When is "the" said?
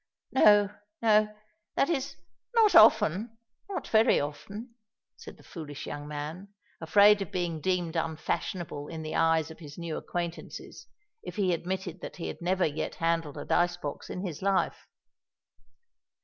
5.37-5.43, 9.03-9.13